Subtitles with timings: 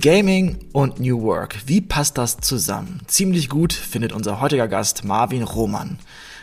[0.00, 1.56] Gaming und New Work.
[1.66, 3.00] Wie passt das zusammen?
[3.06, 5.98] Ziemlich gut findet unser heutiger Gast Marvin Roman.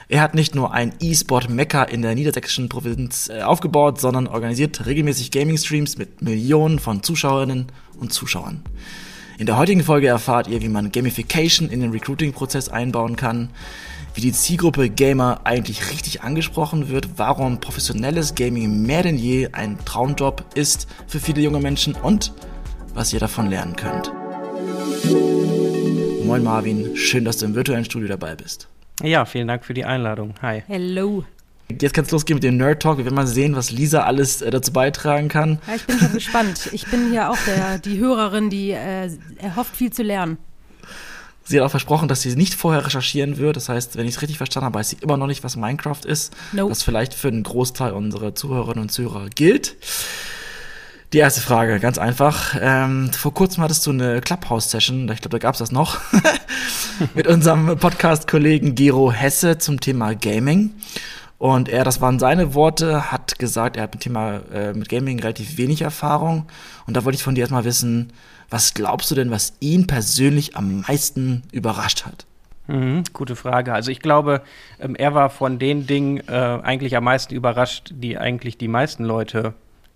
[0.10, 5.32] Er hat nicht nur ein E-Sport-Mecker in der niedersächsischen Provinz äh, aufgebaut, sondern organisiert regelmäßig
[5.32, 7.68] Gaming-Streams mit Millionen von Zuschauerinnen
[8.00, 8.64] und Zuschauern.
[9.38, 13.50] In der heutigen Folge erfahrt ihr, wie man Gamification in den Recruiting-Prozess einbauen kann,
[14.16, 19.78] wie die Zielgruppe Gamer eigentlich richtig angesprochen wird, warum professionelles Gaming mehr denn je ein
[19.86, 22.34] Traumjob ist für viele junge Menschen und
[22.94, 24.12] was ihr davon lernen könnt.
[26.26, 28.68] Moin Marvin, schön, dass du im virtuellen Studio dabei bist.
[29.02, 30.36] Ja, vielen Dank für die Einladung.
[30.42, 30.64] Hi.
[30.68, 31.26] Hello.
[31.82, 32.98] Jetzt kann es losgehen mit dem Nerd Talk.
[32.98, 35.60] Wir werden mal sehen, was Lisa alles äh, dazu beitragen kann.
[35.68, 36.70] Ja, ich bin schon gespannt.
[36.72, 40.38] Ich bin hier auch der, die Hörerin, die äh, erhofft, viel zu lernen.
[41.46, 43.56] Sie hat auch versprochen, dass sie nicht vorher recherchieren wird.
[43.58, 46.06] Das heißt, wenn ich es richtig verstanden habe, weiß sie immer noch nicht, was Minecraft
[46.06, 46.34] ist.
[46.54, 46.72] Nope.
[46.72, 49.76] Was vielleicht für einen Großteil unserer Zuhörerinnen und Zuhörer gilt.
[51.14, 52.56] Die erste Frage, ganz einfach.
[52.60, 56.00] Ähm, vor kurzem hattest du eine Clubhouse-Session, ich glaube, da gab es das noch,
[57.14, 60.72] mit unserem Podcast-Kollegen Gero Hesse zum Thema Gaming.
[61.38, 65.20] Und er, das waren seine Worte, hat gesagt, er hat mit Thema äh, mit Gaming
[65.20, 66.48] relativ wenig Erfahrung.
[66.88, 68.12] Und da wollte ich von dir erstmal wissen,
[68.50, 72.26] was glaubst du denn, was ihn persönlich am meisten überrascht hat?
[72.66, 73.72] Mhm, gute Frage.
[73.72, 74.42] Also ich glaube,
[74.80, 79.04] ähm, er war von den Dingen äh, eigentlich am meisten überrascht, die eigentlich die meisten
[79.04, 79.54] Leute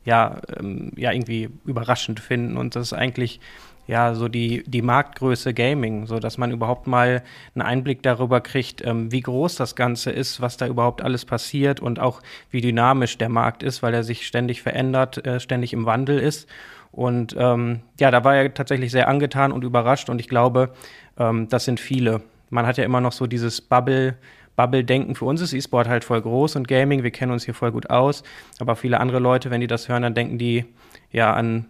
[0.08, 2.56] ja, ähm, ja irgendwie überraschend finden.
[2.56, 3.42] Und das ist eigentlich
[3.88, 8.86] ja so die, die Marktgröße Gaming, so dass man überhaupt mal einen Einblick darüber kriegt,
[8.86, 13.18] ähm, wie groß das Ganze ist, was da überhaupt alles passiert und auch wie dynamisch
[13.18, 16.48] der Markt ist, weil er sich ständig verändert, äh, ständig im Wandel ist.
[16.94, 20.72] Und ähm, ja, da war er tatsächlich sehr angetan und überrascht und ich glaube,
[21.20, 22.22] ähm, das sind viele.
[22.50, 24.16] Man hat ja immer noch so dieses Bubble,
[24.58, 25.16] Bubble-Denken.
[25.16, 27.90] Für uns ist E-Sport halt voll groß und Gaming, wir kennen uns hier voll gut
[27.90, 28.24] aus.
[28.60, 30.66] Aber viele andere Leute, wenn die das hören, dann denken die
[31.10, 31.68] ja an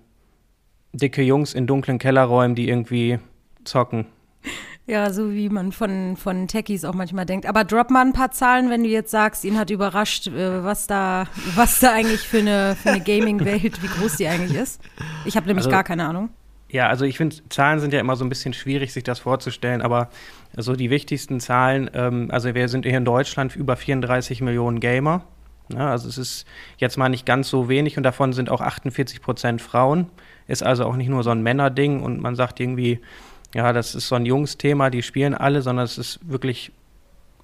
[0.93, 3.19] dicke Jungs in dunklen Kellerräumen, die irgendwie
[3.63, 4.07] zocken.
[4.87, 7.45] Ja, so wie man von, von Techies auch manchmal denkt.
[7.45, 10.87] Aber drop mal ein paar Zahlen, wenn du jetzt sagst, ihn hat überrascht, äh, was
[10.87, 14.81] da, was da eigentlich für eine, für eine Gaming-Welt, wie groß die eigentlich ist.
[15.25, 16.29] Ich habe nämlich also, gar keine Ahnung.
[16.69, 19.81] Ja, also ich finde, Zahlen sind ja immer so ein bisschen schwierig, sich das vorzustellen,
[19.81, 20.09] aber
[20.55, 25.23] so die wichtigsten Zahlen, ähm, also wir sind hier in Deutschland über 34 Millionen Gamer.
[25.69, 26.45] Ja, also es ist
[26.77, 30.07] jetzt mal nicht ganz so wenig und davon sind auch 48 Prozent Frauen.
[30.47, 32.99] Ist also auch nicht nur so ein Männerding und man sagt irgendwie,
[33.53, 36.71] ja, das ist so ein Jungsthema, die spielen alle, sondern es ist wirklich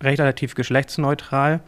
[0.02, 1.62] relativ geschlechtsneutral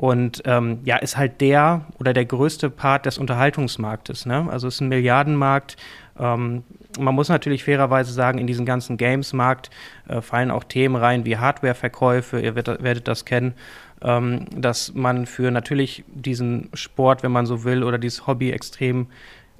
[0.00, 4.24] und ähm, ja, ist halt der oder der größte Part des Unterhaltungsmarktes.
[4.24, 4.46] Ne?
[4.50, 5.76] Also es ist ein Milliardenmarkt.
[6.18, 6.64] Ähm,
[6.98, 9.70] man muss natürlich fairerweise sagen, in diesen ganzen Games-Markt
[10.08, 13.54] äh, fallen auch Themen rein wie Hardware-Verkäufe, ihr werdet, werdet das kennen,
[14.02, 19.06] ähm, dass man für natürlich diesen Sport, wenn man so will, oder dieses Hobby extrem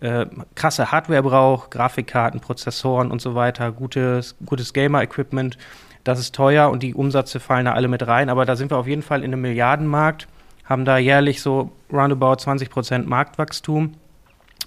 [0.00, 5.58] äh, krasse Hardware braucht, Grafikkarten, Prozessoren und so weiter, gutes, gutes Gamer-Equipment.
[6.04, 8.78] Das ist teuer und die Umsätze fallen da alle mit rein, aber da sind wir
[8.78, 10.26] auf jeden Fall in einem Milliardenmarkt,
[10.64, 13.92] haben da jährlich so roundabout 20 Prozent Marktwachstum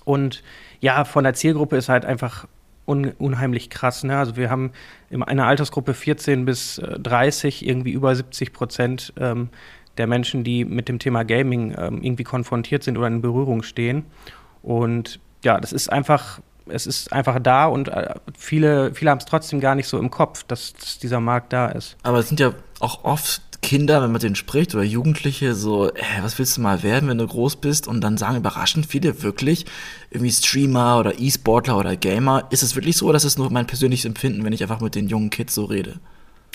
[0.06, 0.44] und
[0.79, 2.46] ja, von der Zielgruppe ist halt einfach
[2.86, 4.04] un unheimlich krass.
[4.04, 4.18] Ne?
[4.18, 4.72] Also wir haben
[5.10, 9.50] in einer Altersgruppe 14 bis 30 äh, irgendwie über 70 Prozent ähm,
[9.98, 14.06] der Menschen, die mit dem Thema Gaming ähm, irgendwie konfrontiert sind oder in Berührung stehen.
[14.62, 19.26] Und ja, das ist einfach, es ist einfach da und äh, viele, viele haben es
[19.26, 21.98] trotzdem gar nicht so im Kopf, dass, dass dieser Markt da ist.
[22.04, 25.90] Aber es sind ja auch oft Kinder, wenn man mit denen spricht, oder Jugendliche, so,
[25.90, 27.88] äh, was willst du mal werden, wenn du groß bist?
[27.88, 29.66] Und dann sagen überraschend viele wirklich,
[30.12, 32.46] irgendwie Streamer oder E-Sportler oder Gamer.
[32.52, 34.96] Ist es wirklich so, oder ist es nur mein persönliches Empfinden, wenn ich einfach mit
[34.96, 36.00] den jungen Kids so rede?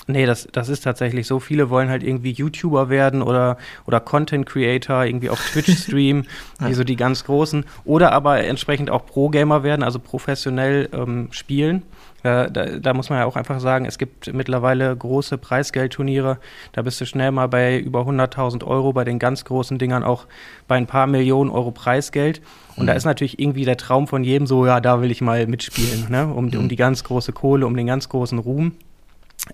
[0.07, 1.39] Nee, das, das ist tatsächlich so.
[1.39, 6.27] Viele wollen halt irgendwie YouTuber werden oder, oder Content Creator, irgendwie auf Twitch streamen,
[6.59, 7.65] wie so die ganz großen.
[7.85, 11.83] Oder aber entsprechend auch Pro-Gamer werden, also professionell ähm, spielen.
[12.23, 16.37] Äh, da, da, muss man ja auch einfach sagen, es gibt mittlerweile große Preisgeldturniere.
[16.73, 20.25] Da bist du schnell mal bei über 100.000 Euro, bei den ganz großen Dingern auch
[20.67, 22.41] bei ein paar Millionen Euro Preisgeld.
[22.75, 22.87] Und mhm.
[22.87, 26.07] da ist natürlich irgendwie der Traum von jedem so, ja, da will ich mal mitspielen,
[26.09, 26.25] ne?
[26.27, 26.69] um, um mhm.
[26.69, 28.73] die ganz große Kohle, um den ganz großen Ruhm.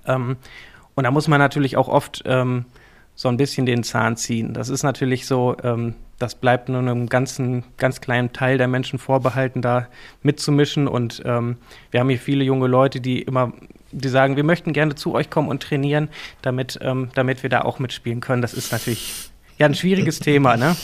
[0.06, 0.38] Ähm,
[0.96, 2.66] und da muss man natürlich auch oft ähm,
[3.14, 4.54] so ein bisschen den Zahn ziehen.
[4.54, 9.00] Das ist natürlich so, ähm, das bleibt nur einem ganzen, ganz kleinen Teil der Menschen
[9.00, 9.88] vorbehalten, da
[10.24, 10.88] mitzumischen.
[10.88, 11.58] Und ähm,
[11.92, 13.52] wir haben hier viele junge Leute, die immer,
[13.92, 16.10] die sagen, wir möchten gerne zu euch kommen und trainieren,
[16.42, 18.42] damit, ähm, damit wir da auch mitspielen können.
[18.42, 20.76] Das ist natürlich ja ein schwieriges Thema, ne?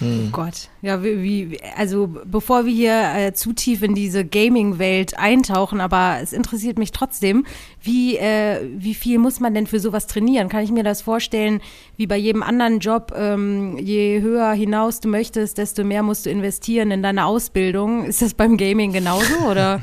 [0.00, 0.26] Hm.
[0.26, 0.68] Oh Gott.
[0.82, 6.32] Ja, wie, also bevor wir hier äh, zu tief in diese Gaming-Welt eintauchen, aber es
[6.32, 7.46] interessiert mich trotzdem,
[7.80, 10.48] wie, äh, wie viel muss man denn für sowas trainieren?
[10.48, 11.60] Kann ich mir das vorstellen,
[11.96, 16.30] wie bei jedem anderen Job, ähm, je höher hinaus du möchtest, desto mehr musst du
[16.30, 18.04] investieren in deine Ausbildung.
[18.04, 19.80] Ist das beim Gaming genauso, oder?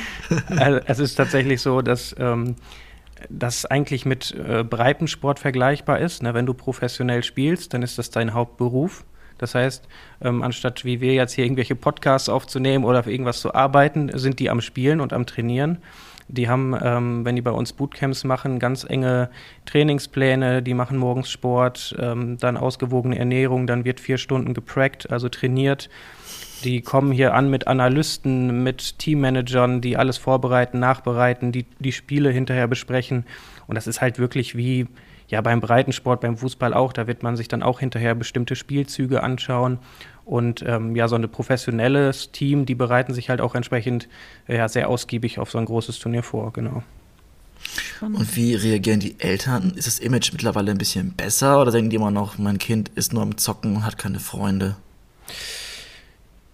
[0.56, 2.56] also, es ist tatsächlich so, dass ähm,
[3.28, 6.22] das eigentlich mit äh, Breitensport vergleichbar ist.
[6.22, 6.34] Ne?
[6.34, 9.04] Wenn du professionell spielst, dann ist das dein Hauptberuf.
[9.42, 9.88] Das heißt,
[10.22, 14.38] ähm, anstatt wie wir jetzt hier irgendwelche Podcasts aufzunehmen oder für irgendwas zu arbeiten, sind
[14.38, 15.78] die am Spielen und am Trainieren.
[16.28, 19.30] Die haben, ähm, wenn die bei uns Bootcamps machen, ganz enge
[19.66, 25.28] Trainingspläne, die machen morgens Sport, ähm, dann ausgewogene Ernährung, dann wird vier Stunden geprackt, also
[25.28, 25.90] trainiert.
[26.62, 32.30] Die kommen hier an mit Analysten, mit Teammanagern, die alles vorbereiten, nachbereiten, die die Spiele
[32.30, 33.26] hinterher besprechen.
[33.66, 34.86] Und das ist halt wirklich wie,
[35.32, 39.22] ja beim Breitensport, beim Fußball auch, da wird man sich dann auch hinterher bestimmte Spielzüge
[39.22, 39.78] anschauen.
[40.26, 44.08] Und ähm, ja, so ein professionelles Team, die bereiten sich halt auch entsprechend
[44.46, 46.82] äh, ja, sehr ausgiebig auf so ein großes Turnier vor, genau.
[48.02, 49.72] Und wie reagieren die Eltern?
[49.74, 53.14] Ist das Image mittlerweile ein bisschen besser oder denken die immer noch, mein Kind ist
[53.14, 54.76] nur am Zocken und hat keine Freunde?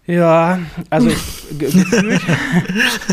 [0.08, 0.58] Ja,
[0.88, 1.08] also
[1.58, 2.22] gefühlt,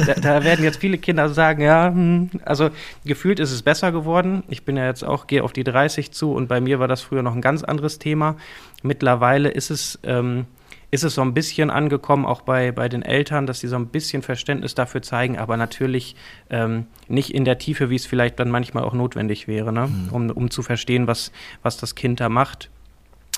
[0.08, 2.70] da, da, werden jetzt viele Kinder sagen, ja, hm, also
[3.04, 4.44] gefühlt ist es besser geworden.
[4.48, 7.02] Ich bin ja jetzt auch, gehe auf die 30 zu und bei mir war das
[7.02, 8.38] früher noch ein ganz anderes Thema.
[8.82, 10.46] Mittlerweile ist es, ähm,
[10.90, 13.88] ist es so ein bisschen angekommen, auch bei, bei den Eltern, dass sie so ein
[13.88, 16.16] bisschen Verständnis dafür zeigen, aber natürlich
[16.50, 19.88] ähm, nicht in der Tiefe, wie es vielleicht dann manchmal auch notwendig wäre, ne?
[19.88, 20.10] Mhm.
[20.14, 22.70] um, um zu verstehen, was, was das Kind da macht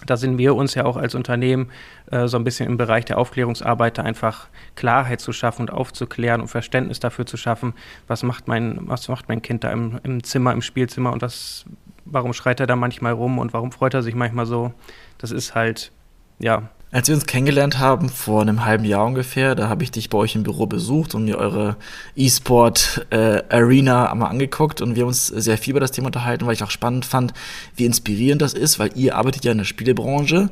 [0.06, 1.72] da sind wir uns ja auch als Unternehmen
[2.12, 6.48] äh, so ein bisschen im Bereich der Aufklärungsarbeit einfach Klarheit zu schaffen und aufzuklären und
[6.48, 7.74] Verständnis dafür zu schaffen,
[8.08, 11.66] was macht mein, was macht mein Kind da im, im Zimmer, im Spielzimmer und was,
[12.06, 14.74] warum schreit er da manchmal rum und warum freut er sich manchmal so.
[15.18, 15.92] Das ist halt,
[16.38, 20.10] ja, als wir uns kennengelernt haben, vor einem halben Jahr ungefähr, da habe ich dich
[20.10, 21.75] bei euch im Büro besucht und mir eure
[22.16, 26.54] E-Sport-Arena äh, einmal angeguckt und wir haben uns sehr viel über das Thema unterhalten, weil
[26.54, 27.34] ich auch spannend fand,
[27.75, 30.50] wie inspirierend das ist, weil ihr arbeitet ja in der Spielebranche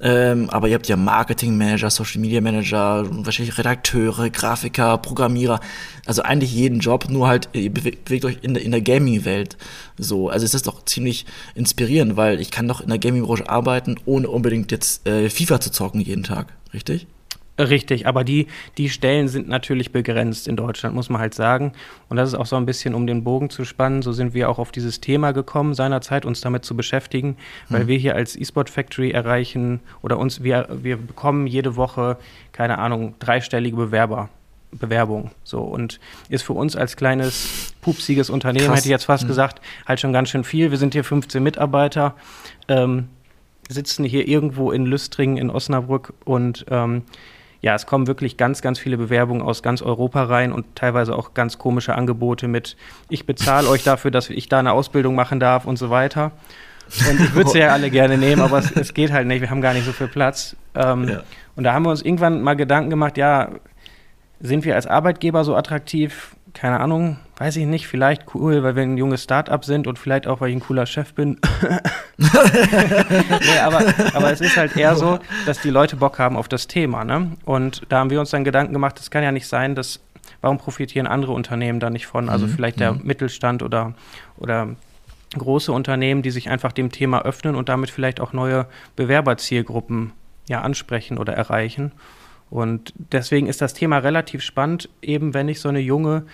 [0.00, 5.60] ähm, aber ihr habt ja Marketing-Manager, Social-Media-Manager, wahrscheinlich Redakteure, Grafiker, Programmierer,
[6.04, 9.56] also eigentlich jeden Job, nur halt, ihr bewegt, euch in der, in der Gaming-Welt
[9.96, 10.28] so.
[10.28, 14.28] Also es ist doch ziemlich inspirierend, weil ich kann doch in der Gaming-Branche arbeiten, ohne
[14.28, 17.06] unbedingt jetzt äh, FIFA zu zocken jeden Tag, richtig?
[17.58, 21.72] Richtig, aber die, die Stellen sind natürlich begrenzt in Deutschland, muss man halt sagen.
[22.10, 24.50] Und das ist auch so ein bisschen, um den Bogen zu spannen, so sind wir
[24.50, 27.36] auch auf dieses Thema gekommen, seinerzeit uns damit zu beschäftigen,
[27.70, 27.88] weil mhm.
[27.88, 32.18] wir hier als eSport Factory erreichen oder uns, wir, wir bekommen jede Woche,
[32.52, 34.28] keine Ahnung, dreistellige Bewerber.
[34.72, 35.30] Bewerbung.
[35.42, 38.78] So und ist für uns als kleines pupsiges Unternehmen, Krass.
[38.78, 39.28] hätte ich jetzt fast mhm.
[39.28, 40.70] gesagt, halt schon ganz schön viel.
[40.70, 42.14] Wir sind hier 15 Mitarbeiter,
[42.68, 43.08] ähm,
[43.70, 47.04] sitzen hier irgendwo in Lüstringen in Osnabrück und ähm,
[47.60, 51.34] ja, es kommen wirklich ganz, ganz viele Bewerbungen aus ganz Europa rein und teilweise auch
[51.34, 52.76] ganz komische Angebote mit,
[53.08, 56.32] ich bezahle euch dafür, dass ich da eine Ausbildung machen darf und so weiter.
[57.10, 59.50] Und ich würde sie ja alle gerne nehmen, aber es, es, geht halt nicht, wir
[59.50, 60.54] haben gar nicht so viel Platz.
[60.74, 61.22] Ähm, ja.
[61.56, 63.50] Und da haben wir uns irgendwann mal Gedanken gemacht, ja,
[64.38, 66.36] sind wir als Arbeitgeber so attraktiv?
[66.56, 70.26] keine Ahnung, weiß ich nicht, vielleicht cool, weil wir ein junges Start-up sind und vielleicht
[70.26, 71.38] auch, weil ich ein cooler Chef bin.
[72.16, 73.82] nee, aber,
[74.14, 77.04] aber es ist halt eher so, dass die Leute Bock haben auf das Thema.
[77.04, 77.32] Ne?
[77.44, 80.00] Und da haben wir uns dann Gedanken gemacht, es kann ja nicht sein, dass,
[80.40, 82.30] warum profitieren andere Unternehmen da nicht von?
[82.30, 82.50] Also mhm.
[82.52, 83.02] vielleicht der mhm.
[83.04, 83.92] Mittelstand oder,
[84.38, 84.68] oder
[85.36, 88.66] große Unternehmen, die sich einfach dem Thema öffnen und damit vielleicht auch neue
[88.96, 90.12] Bewerberzielgruppen
[90.48, 91.92] ja, ansprechen oder erreichen.
[92.48, 96.24] Und deswegen ist das Thema relativ spannend, eben wenn ich so eine junge,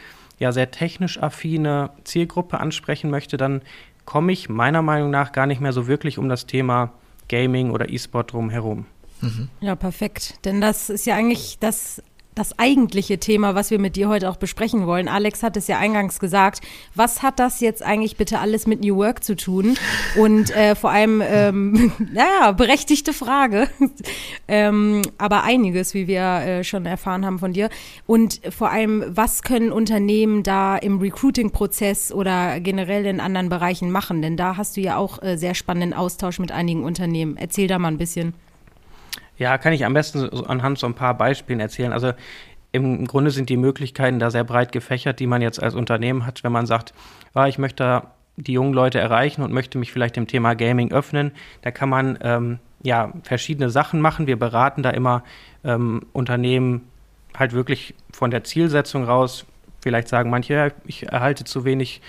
[0.43, 3.63] ja sehr technisch affine Zielgruppe ansprechen möchte, dann
[4.05, 6.93] komme ich meiner Meinung nach gar nicht mehr so wirklich um das Thema
[7.29, 8.87] Gaming oder E-Sport drum herum.
[9.21, 9.49] Mhm.
[9.61, 10.45] Ja, perfekt.
[10.45, 12.03] Denn das ist ja eigentlich das
[12.35, 15.09] das eigentliche Thema, was wir mit dir heute auch besprechen wollen.
[15.09, 16.61] Alex hat es ja eingangs gesagt.
[16.95, 19.77] Was hat das jetzt eigentlich bitte alles mit New Work zu tun?
[20.17, 23.69] Und äh, vor allem, ähm, naja, berechtigte Frage,
[24.49, 27.69] ähm, aber einiges, wie wir äh, schon erfahren haben von dir.
[28.07, 34.23] Und vor allem, was können Unternehmen da im Recruiting-Prozess oder generell in anderen Bereichen machen?
[34.23, 37.37] Denn da hast du ja auch äh, sehr spannenden Austausch mit einigen Unternehmen.
[37.37, 38.35] Erzähl da mal ein bisschen.
[39.39, 41.93] Ja, kann ich am besten anhand so ein paar Beispielen erzählen.
[41.93, 42.13] Also
[42.73, 46.43] im Grunde sind die Möglichkeiten da sehr breit gefächert, die man jetzt als Unternehmen hat,
[46.43, 46.95] wenn man sagt,
[47.35, 48.03] ah, ich möchte
[48.37, 51.33] die jungen Leute erreichen und möchte mich vielleicht dem Thema Gaming öffnen.
[51.61, 54.27] Da kann man ähm, ja verschiedene Sachen machen.
[54.27, 55.23] Wir beraten da immer
[55.65, 56.89] ähm, Unternehmen
[57.37, 59.45] halt wirklich von der Zielsetzung raus.
[59.81, 62.01] Vielleicht sagen manche, ja, ich erhalte zu wenig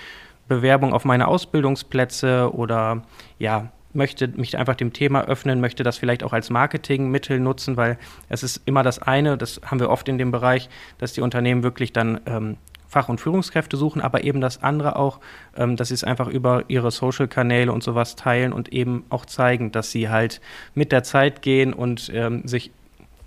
[0.48, 3.04] Bewerbung auf meine Ausbildungsplätze oder
[3.40, 7.98] ja, möchte mich einfach dem Thema öffnen, möchte das vielleicht auch als Marketingmittel nutzen, weil
[8.30, 11.64] es ist immer das eine, das haben wir oft in dem Bereich, dass die Unternehmen
[11.64, 12.58] wirklich dann ähm,
[12.94, 15.20] Fach- und Führungskräfte suchen, aber eben das andere auch,
[15.58, 19.72] ähm, dass sie es einfach über ihre Social-Kanäle und sowas teilen und eben auch zeigen,
[19.72, 20.42] dass sie halt
[20.76, 22.72] mit der Zeit gehen und ähm, sich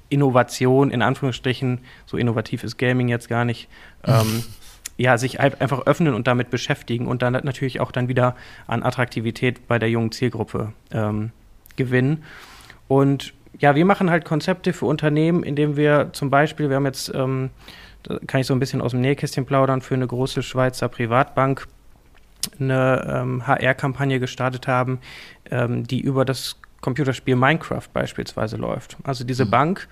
[0.09, 3.69] Innovation in Anführungsstrichen, so innovativ ist Gaming jetzt gar nicht,
[4.05, 4.45] ähm,
[4.99, 8.35] ja, sich einfach öffnen und damit beschäftigen und dann natürlich auch dann wieder
[8.67, 11.33] an Attraktivität bei der jungen Zielgruppe ähm,
[11.77, 12.25] gewinnen.
[12.89, 17.13] Und ja, wir machen halt Konzepte für Unternehmen, indem wir zum Beispiel, wir haben jetzt,
[17.15, 17.51] ähm,
[18.03, 21.67] da kann ich so ein bisschen aus dem Nähkästchen plaudern, für eine große Schweizer Privatbank
[22.61, 25.01] eine ähm, HR-Kampagne gestartet haben,
[25.51, 28.97] ähm, die über das Computerspiel Minecraft beispielsweise läuft.
[29.03, 29.51] Also diese mhm.
[29.51, 29.89] Bank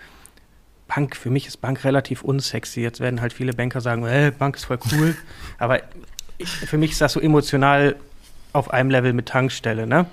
[0.86, 2.80] Bank, für mich ist Bank relativ unsexy.
[2.80, 5.16] Jetzt werden halt viele Banker sagen, hey, Bank ist voll cool.
[5.58, 5.80] Aber
[6.38, 7.96] ich, für mich ist das so emotional
[8.52, 10.06] auf einem Level mit Tankstelle, ne?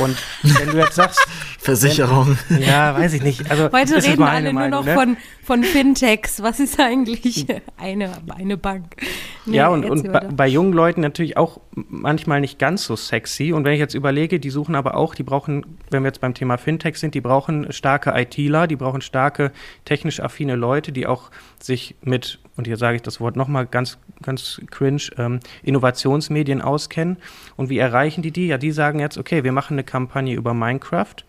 [0.00, 1.20] Und wenn du jetzt sagst.
[1.64, 2.36] Versicherung.
[2.48, 3.50] Wenn, ja, weiß ich nicht.
[3.50, 4.94] Also, Heute reden alle Meinung, nur noch ne?
[4.94, 6.42] von, von Fintechs.
[6.42, 7.46] Was ist eigentlich
[7.78, 8.96] eine, eine Bank?
[9.46, 13.54] Nee, ja, und, und bei, bei, jungen Leuten natürlich auch manchmal nicht ganz so sexy.
[13.54, 16.34] Und wenn ich jetzt überlege, die suchen aber auch, die brauchen, wenn wir jetzt beim
[16.34, 19.50] Thema Fintech sind, die brauchen starke ITler, die brauchen starke
[19.86, 23.96] technisch affine Leute, die auch sich mit, und hier sage ich das Wort nochmal ganz,
[24.20, 27.16] ganz cringe, ähm, Innovationsmedien auskennen.
[27.56, 28.48] Und wie erreichen die die?
[28.48, 31.24] Ja, die sagen jetzt, okay, wir machen eine Kampagne über Minecraft.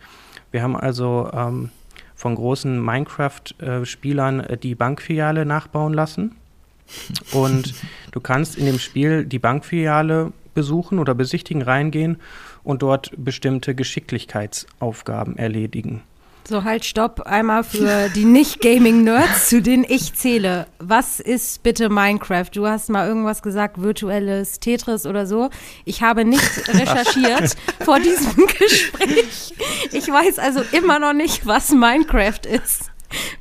[0.55, 1.69] Wir haben also ähm,
[2.15, 6.37] von großen Minecraft-Spielern äh, die Bankfiliale nachbauen lassen.
[7.33, 7.73] Und
[8.13, 12.21] du kannst in dem Spiel die Bankfiliale besuchen oder besichtigen, reingehen
[12.63, 16.03] und dort bestimmte Geschicklichkeitsaufgaben erledigen.
[16.47, 17.21] So, halt, stopp.
[17.21, 20.67] Einmal für die Nicht-Gaming-Nerds, zu denen ich zähle.
[20.77, 22.49] Was ist bitte Minecraft?
[22.53, 25.49] Du hast mal irgendwas gesagt, virtuelles Tetris oder so.
[25.85, 29.55] Ich habe nicht recherchiert vor diesem Gespräch.
[29.91, 32.91] Ich weiß also immer noch nicht, was Minecraft ist.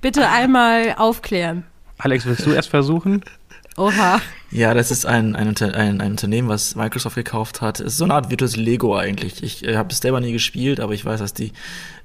[0.00, 1.64] Bitte einmal aufklären.
[1.98, 3.22] Alex, willst du erst versuchen?
[3.76, 4.20] Oha.
[4.52, 7.80] Ja, das ist ein, ein, ein, ein, Unternehmen, was Microsoft gekauft hat.
[7.80, 9.42] Es ist so eine Art virtuelles Lego eigentlich.
[9.42, 11.50] Ich äh, habe es selber nie gespielt, aber ich weiß, dass die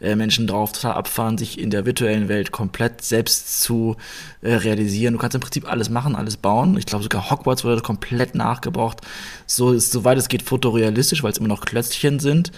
[0.01, 3.97] äh, Menschen drauf total abfahren, sich in der virtuellen Welt komplett selbst zu
[4.41, 5.13] äh, realisieren.
[5.13, 6.75] Du kannst im Prinzip alles machen, alles bauen.
[6.75, 9.01] Ich glaube, sogar Hogwarts wurde komplett nachgebaut.
[9.45, 12.51] So ist, soweit es geht, fotorealistisch, weil es immer noch Klötzchen sind.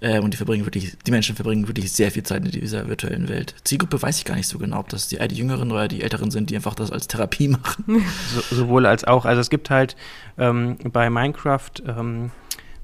[0.00, 3.28] Äh, und die verbringen wirklich, die Menschen verbringen wirklich sehr viel Zeit in dieser virtuellen
[3.28, 3.54] Welt.
[3.64, 6.30] Zielgruppe weiß ich gar nicht so genau, ob das die, die Jüngeren oder die Älteren
[6.30, 7.84] sind, die einfach das als Therapie machen.
[8.34, 9.24] So, sowohl als auch.
[9.24, 9.96] Also es gibt halt
[10.38, 12.30] ähm, bei Minecraft ähm,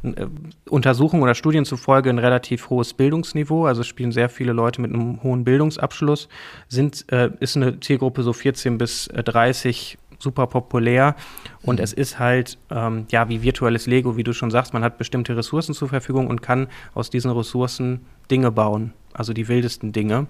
[0.02, 0.26] äh,
[0.68, 3.66] Untersuchungen oder Studien zufolge ein relativ hohes Bildungsniveau.
[3.66, 6.28] Also spielen sehr viele Leute mit einem hohen Bildungsabschluss.
[6.68, 11.16] Sind, äh, ist eine Zielgruppe so 14 bis 30 super populär
[11.62, 11.84] und mhm.
[11.84, 15.36] es ist halt, ähm, ja, wie virtuelles Lego, wie du schon sagst, man hat bestimmte
[15.36, 20.26] Ressourcen zur Verfügung und kann aus diesen Ressourcen Dinge bauen, also die wildesten Dinge.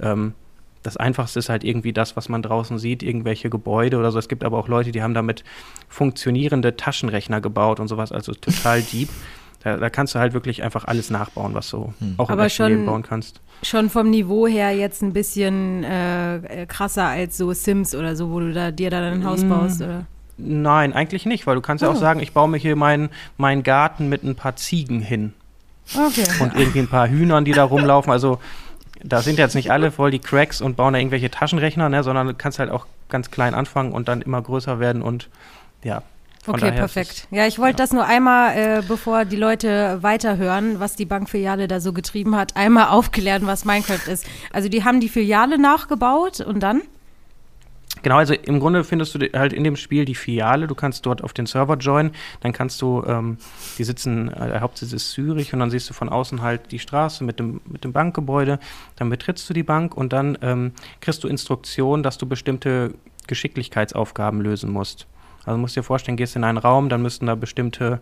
[0.00, 0.34] Ähm,
[0.82, 4.18] das Einfachste ist halt irgendwie das, was man draußen sieht, irgendwelche Gebäude oder so.
[4.18, 5.42] Es gibt aber auch Leute, die haben damit
[5.88, 9.08] funktionierende Taschenrechner gebaut und sowas, also total deep.
[9.64, 12.14] Da, da, kannst du halt wirklich einfach alles nachbauen, was du hm.
[12.18, 13.40] auch Aber im schon, Leben bauen kannst.
[13.62, 18.40] Schon vom Niveau her jetzt ein bisschen äh, krasser als so Sims oder so, wo
[18.40, 19.48] du da, dir dann ein Haus hm.
[19.48, 20.04] baust, oder?
[20.36, 21.86] Nein, eigentlich nicht, weil du kannst oh.
[21.86, 22.00] ja auch oh.
[22.00, 25.32] sagen, ich baue mir hier meinen mein Garten mit ein paar Ziegen hin.
[25.94, 26.26] Okay.
[26.40, 28.12] Und irgendwie ein paar Hühnern, die da rumlaufen.
[28.12, 28.40] Also
[29.02, 32.26] da sind jetzt nicht alle voll die Cracks und bauen da irgendwelche Taschenrechner, ne, sondern
[32.26, 35.28] du kannst halt auch ganz klein anfangen und dann immer größer werden und
[35.82, 36.02] ja,
[36.44, 37.26] von okay, perfekt.
[37.30, 37.84] Ja, ich wollte ja.
[37.84, 42.54] das nur einmal, äh, bevor die Leute weiterhören, was die Bankfiliale da so getrieben hat,
[42.54, 44.26] einmal aufklären, was Minecraft ist.
[44.52, 46.82] Also die haben die Filiale nachgebaut und dann?
[48.02, 50.66] Genau, also im Grunde findest du halt in dem Spiel die Filiale.
[50.66, 52.12] Du kannst dort auf den Server joinen.
[52.40, 53.38] Dann kannst du, ähm,
[53.78, 56.78] die sitzen, äh, der Hauptsitz ist Zürich und dann siehst du von außen halt die
[56.78, 58.58] Straße mit dem, mit dem Bankgebäude.
[58.96, 62.92] Dann betrittst du die Bank und dann ähm, kriegst du Instruktionen, dass du bestimmte
[63.26, 65.06] Geschicklichkeitsaufgaben lösen musst.
[65.46, 68.00] Also musst dir vorstellen, gehst in einen Raum, dann müssten da bestimmte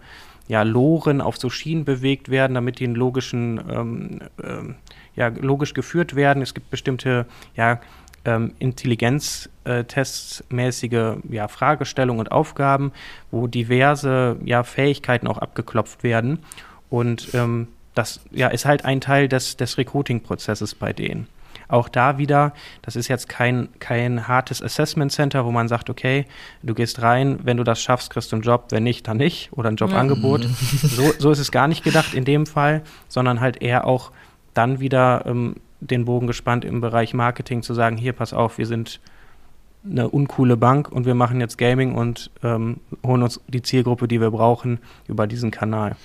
[0.49, 4.77] ja, Loren auf so Schienen bewegt werden, damit die in logischen, ähm, ähm,
[5.15, 6.43] ja, logisch geführt werden.
[6.43, 7.81] Es gibt bestimmte ja,
[8.25, 12.93] ähm, Intelligenztestmäßige äh, ja, Fragestellungen und Aufgaben,
[13.31, 16.41] wo diverse ja, Fähigkeiten auch abgeklopft werden.
[16.91, 21.27] Und ähm, das ja, ist halt ein Teil des, des Recruiting-Prozesses bei denen.
[21.69, 22.53] Auch da wieder,
[22.83, 26.27] das ist jetzt kein, kein hartes Assessment Center, wo man sagt, okay,
[26.63, 29.53] du gehst rein, wenn du das schaffst, kriegst du einen Job, wenn nicht, dann nicht
[29.53, 30.45] oder ein Jobangebot.
[30.45, 30.51] Ja.
[30.83, 34.11] So, so ist es gar nicht gedacht in dem Fall, sondern halt eher auch
[34.53, 38.67] dann wieder ähm, den Bogen gespannt im Bereich Marketing zu sagen, hier, pass auf, wir
[38.67, 39.01] sind
[39.85, 44.21] eine uncoole Bank und wir machen jetzt Gaming und ähm, holen uns die Zielgruppe, die
[44.21, 44.79] wir brauchen,
[45.09, 45.97] über diesen Kanal.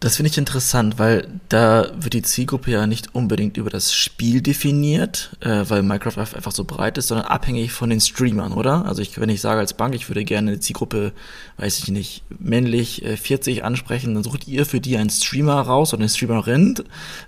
[0.00, 4.40] Das finde ich interessant, weil da wird die Zielgruppe ja nicht unbedingt über das Spiel
[4.40, 8.86] definiert, äh, weil Minecraft einfach so breit ist, sondern abhängig von den Streamern, oder?
[8.86, 11.12] Also ich, wenn ich sage als Bank, ich würde gerne eine Zielgruppe,
[11.58, 15.92] weiß ich nicht, männlich äh, 40 ansprechen, dann sucht ihr für die einen Streamer raus
[15.92, 16.76] oder eine Streamerin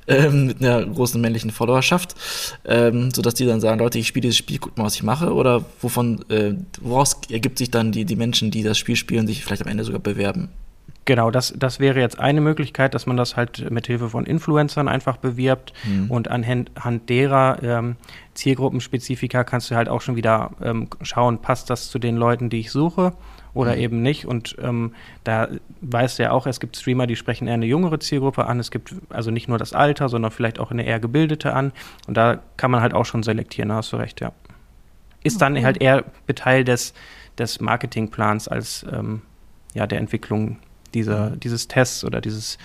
[0.07, 2.14] ähm, mit einer großen männlichen Followerschaft,
[2.64, 5.35] ähm, sodass die dann sagen, Leute, ich spiele dieses Spiel, guckt mal, was ich mache,
[5.35, 9.45] oder wovon, äh, woraus ergibt sich dann die, die Menschen, die das Spiel spielen, sich
[9.45, 10.49] vielleicht am Ende sogar bewerben?
[11.05, 14.87] Genau, das, das wäre jetzt eine Möglichkeit, dass man das halt mit Hilfe von Influencern
[14.87, 16.11] einfach bewirbt mhm.
[16.11, 17.97] und anhand derer ähm,
[18.35, 22.61] Zielgruppenspezifika kannst du halt auch schon wieder ähm, schauen, passt das zu den Leuten, die
[22.61, 23.15] ich suche
[23.53, 23.81] oder mhm.
[23.81, 24.27] eben nicht.
[24.27, 24.95] Und ähm,
[25.25, 25.49] da
[25.81, 28.61] weißt du ja auch, es gibt Streamer, die sprechen eher eine jüngere Zielgruppe an.
[28.61, 31.73] Es gibt also nicht nur das Alter, sondern vielleicht auch eine eher gebildete an.
[32.07, 34.33] Und da kann man halt auch schon selektieren, da hast du recht, ja.
[35.25, 36.05] Ist dann halt eher
[36.35, 36.95] Teil des,
[37.39, 39.23] des Marketingplans als ähm,
[39.73, 40.59] ja, der Entwicklung
[40.95, 41.41] dieser, mhm.
[41.41, 42.59] dieses Tests oder dieses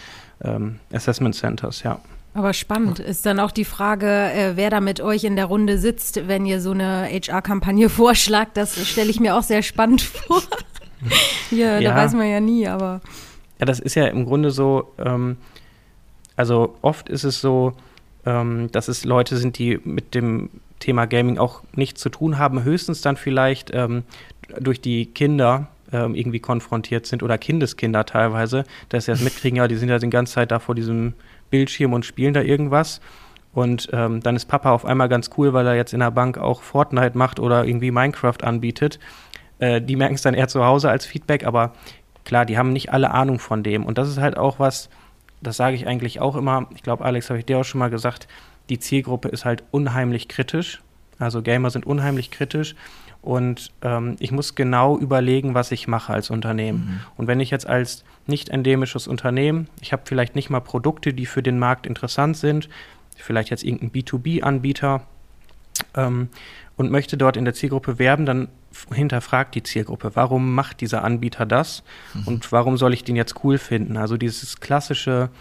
[0.43, 1.99] ähm, Assessment Centers, ja.
[2.33, 5.79] Aber spannend ist dann auch die Frage, äh, wer da mit euch in der Runde
[5.79, 8.57] sitzt, wenn ihr so eine HR-Kampagne vorschlagt.
[8.57, 10.43] Das stelle ich mir auch sehr spannend vor.
[11.49, 13.01] ja, ja, da weiß man ja nie, aber.
[13.59, 15.37] Ja, das ist ja im Grunde so, ähm,
[16.35, 17.73] also oft ist es so,
[18.27, 22.63] ähm, dass es Leute sind, die mit dem Thema Gaming auch nichts zu tun haben,
[22.63, 24.03] höchstens dann vielleicht ähm,
[24.59, 29.67] durch die Kinder ähm, irgendwie konfrontiert sind oder Kindeskinder teilweise, dass sie das mitkriegen, ja,
[29.67, 31.13] die sind ja die ganze Zeit da vor diesem
[31.49, 33.01] Bildschirm und spielen da irgendwas.
[33.53, 36.37] Und ähm, dann ist Papa auf einmal ganz cool, weil er jetzt in der Bank
[36.37, 38.99] auch Fortnite macht oder irgendwie Minecraft anbietet.
[39.59, 41.73] Äh, die merken es dann eher zu Hause als Feedback, aber
[42.25, 43.85] klar, die haben nicht alle Ahnung von dem.
[43.85, 44.89] Und das ist halt auch was,
[45.41, 46.67] das sage ich eigentlich auch immer.
[46.75, 48.27] Ich glaube, Alex, habe ich dir auch schon mal gesagt,
[48.69, 50.81] die Zielgruppe ist halt unheimlich kritisch.
[51.17, 52.75] Also Gamer sind unheimlich kritisch
[53.27, 56.79] und ähm, ich muss genau überlegen, was ich mache als Unternehmen.
[56.79, 56.99] Mhm.
[57.17, 61.25] Und wenn ich jetzt als nicht endemisches Unternehmen, ich habe vielleicht nicht mal Produkte, die
[61.25, 62.69] für den Markt interessant sind,
[63.17, 65.01] vielleicht jetzt irgendein B2B-Anbieter
[65.95, 66.29] ähm,
[66.77, 68.47] und möchte dort in der Zielgruppe werben, dann
[68.93, 72.27] hinterfragt die Zielgruppe, warum macht dieser Anbieter das mhm.
[72.27, 73.97] und warum soll ich den jetzt cool finden?
[73.97, 75.31] Also dieses klassische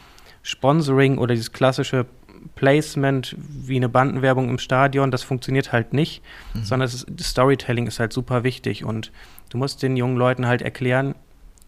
[0.42, 2.06] Sponsoring oder dieses klassische
[2.54, 6.22] Placement wie eine Bandenwerbung im Stadion, das funktioniert halt nicht,
[6.54, 6.64] mhm.
[6.64, 9.12] sondern ist, Storytelling ist halt super wichtig und
[9.50, 11.14] du musst den jungen Leuten halt erklären,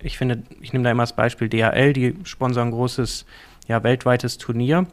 [0.00, 3.26] ich finde, ich nehme da immer das Beispiel DHL, die sponsern ein großes,
[3.66, 4.86] ja, weltweites Turnier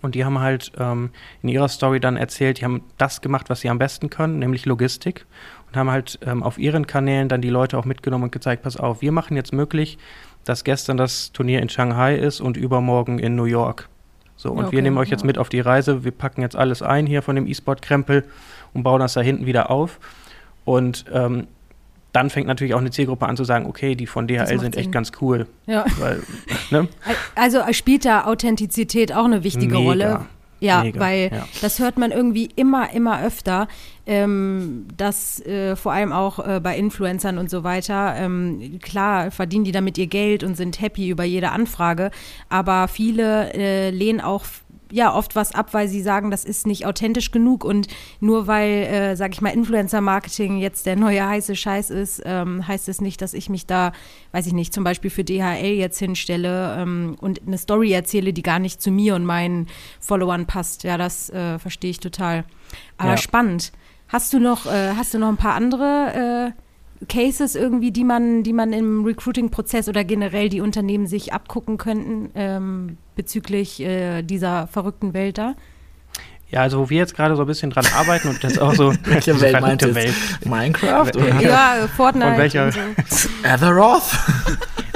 [0.00, 1.10] und die haben halt ähm,
[1.42, 4.64] in ihrer Story dann erzählt, die haben das gemacht, was sie am besten können, nämlich
[4.64, 5.26] Logistik
[5.68, 8.76] und haben halt ähm, auf ihren Kanälen dann die Leute auch mitgenommen und gezeigt, pass
[8.76, 9.98] auf, wir machen jetzt möglich,
[10.44, 13.88] dass gestern das Turnier in Shanghai ist und übermorgen in New York.
[14.42, 15.26] So, und okay, wir nehmen euch jetzt ja.
[15.28, 16.02] mit auf die Reise.
[16.02, 18.24] Wir packen jetzt alles ein hier von dem E-Sport-Krempel
[18.74, 20.00] und bauen das da hinten wieder auf.
[20.64, 21.46] Und ähm,
[22.12, 24.90] dann fängt natürlich auch eine Zielgruppe an zu sagen, okay, die von DHL sind echt
[24.90, 25.46] ganz cool.
[25.66, 25.84] Ja.
[25.96, 26.24] Weil,
[26.72, 26.88] ne?
[27.36, 29.88] Also spielt da Authentizität auch eine wichtige Mega.
[29.88, 30.20] Rolle.
[30.62, 31.48] Ja, Mega, weil ja.
[31.60, 33.66] das hört man irgendwie immer, immer öfter,
[34.06, 39.64] ähm, dass äh, vor allem auch äh, bei Influencern und so weiter, ähm, klar verdienen
[39.64, 42.12] die damit ihr Geld und sind happy über jede Anfrage,
[42.48, 44.44] aber viele äh, lehnen auch
[44.92, 47.88] ja oft was ab, weil sie sagen, das ist nicht authentisch genug und
[48.20, 52.88] nur weil, äh, sag ich mal, Influencer-Marketing jetzt der neue heiße Scheiß ist, ähm, heißt
[52.88, 53.92] es nicht, dass ich mich da,
[54.32, 58.42] weiß ich nicht, zum Beispiel für DHL jetzt hinstelle ähm, und eine Story erzähle, die
[58.42, 60.84] gar nicht zu mir und meinen Followern passt.
[60.84, 62.44] Ja, das äh, verstehe ich total.
[62.98, 63.16] Aber ja.
[63.16, 63.72] spannend.
[64.08, 66.61] Hast du noch, äh, hast du noch ein paar andere äh,
[67.08, 72.30] Cases irgendwie, die man, die man im Recruiting-Prozess oder generell die Unternehmen sich abgucken könnten
[72.34, 75.54] ähm, bezüglich äh, dieser verrückten Welt da?
[76.52, 78.92] Ja, also wo wir jetzt gerade so ein bisschen dran arbeiten und das auch so
[79.04, 80.14] welche Welt meint Welt.
[80.44, 81.40] Minecraft oder?
[81.40, 82.32] Ja, Fortnite.
[82.32, 82.72] Und welcher?
[82.72, 82.80] So.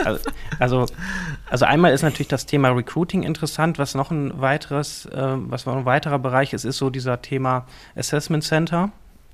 [0.05, 0.21] Also,
[0.61, 0.87] also,
[1.51, 3.79] also einmal ist natürlich das Thema Recruiting interessant.
[3.79, 7.67] Was noch ein weiteres, äh, was noch ein weiterer Bereich ist, ist so dieser Thema
[7.97, 8.93] Assessment Center.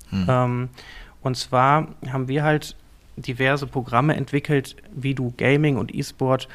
[0.09, 0.25] Hm.
[0.27, 0.69] Ähm,
[1.23, 2.75] und zwar haben wir halt
[3.15, 6.47] diverse Programme entwickelt, wie du Gaming und E-Sport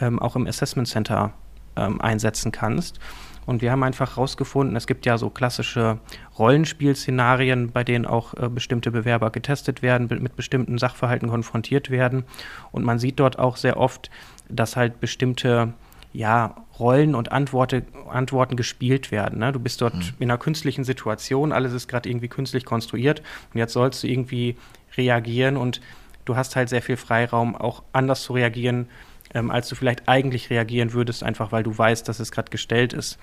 [0.00, 1.32] ähm, auch im Assessment Center
[1.76, 2.98] ähm, einsetzen kannst.
[3.46, 5.98] Und wir haben einfach herausgefunden, es gibt ja so klassische
[6.38, 12.24] Rollenspielszenarien, bei denen auch äh, bestimmte Bewerber getestet werden, mit bestimmten Sachverhalten konfrontiert werden.
[12.70, 14.10] Und man sieht dort auch sehr oft,
[14.48, 15.72] dass halt bestimmte
[16.12, 19.38] ja, Rollen und Antworte, Antworten gespielt werden.
[19.38, 19.52] Ne?
[19.52, 20.02] Du bist dort mhm.
[20.18, 24.56] in einer künstlichen Situation, alles ist gerade irgendwie künstlich konstruiert und jetzt sollst du irgendwie
[24.96, 25.80] reagieren und
[26.24, 28.88] du hast halt sehr viel Freiraum, auch anders zu reagieren,
[29.34, 32.92] ähm, als du vielleicht eigentlich reagieren würdest, einfach weil du weißt, dass es gerade gestellt
[32.92, 33.18] ist.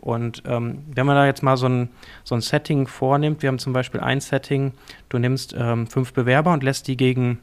[0.00, 1.88] Und ähm, wenn man da jetzt mal so ein,
[2.24, 4.72] so ein Setting vornimmt, wir haben zum Beispiel ein Setting,
[5.08, 7.38] du nimmst ähm, fünf Bewerber und lässt die gegen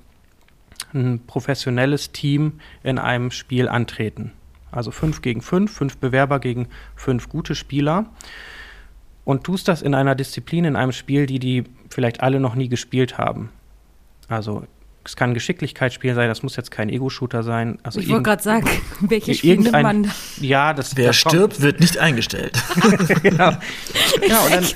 [0.93, 4.33] ein professionelles Team in einem Spiel antreten.
[4.71, 8.05] Also fünf gegen fünf, fünf Bewerber gegen fünf gute Spieler.
[9.25, 12.69] Und tust das in einer Disziplin, in einem Spiel, die die vielleicht alle noch nie
[12.69, 13.49] gespielt haben.
[14.27, 14.65] Also
[15.09, 17.79] es kann ein Geschicklichkeitsspiel sein, das muss jetzt kein Ego-Shooter sein.
[17.81, 18.69] Also ich wollte gerade sagen,
[18.99, 20.09] welche Spiele nimmt man da?
[20.39, 22.61] Ja, das, Wer das stirbt, wird nicht eingestellt.
[23.23, 23.53] genau.
[24.27, 24.75] ja, und,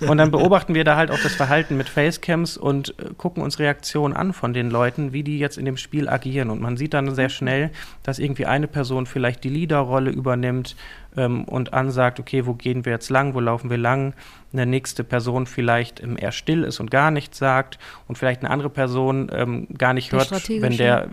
[0.00, 3.44] dann, und dann beobachten wir da halt auch das Verhalten mit Facecams und äh, gucken
[3.44, 6.50] uns Reaktionen an von den Leuten, wie die jetzt in dem Spiel agieren.
[6.50, 7.70] Und man sieht dann sehr schnell,
[8.02, 10.74] dass irgendwie eine Person vielleicht die Leaderrolle übernimmt
[11.16, 14.14] ähm, und ansagt, okay, wo gehen wir jetzt lang, wo laufen wir lang,
[14.52, 18.50] eine nächste Person vielleicht ähm, eher still ist und gar nichts sagt und vielleicht eine
[18.50, 21.08] andere Person ähm, gar nicht hört, wenn der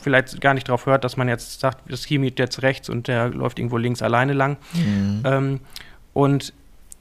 [0.00, 3.28] vielleicht gar nicht darauf hört, dass man jetzt sagt, das geht jetzt rechts und der
[3.28, 4.56] läuft irgendwo links alleine lang.
[4.74, 5.22] Mhm.
[5.24, 5.60] Ähm,
[6.12, 6.52] und